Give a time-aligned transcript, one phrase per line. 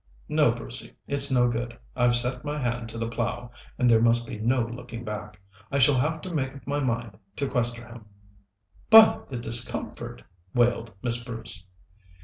[0.27, 1.77] "No, Brucey, it's no good.
[1.95, 5.39] I've set my hand to the plough, and there must be no looking back.
[5.71, 8.05] I shall have to make up my mind to Questerham."
[8.89, 10.23] "But the discomfort!"
[10.55, 11.63] wailed Miss Bruce.